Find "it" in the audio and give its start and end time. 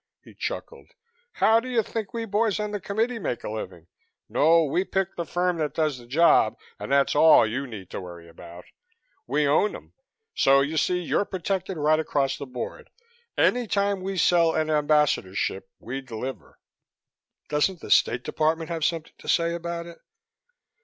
19.85-19.99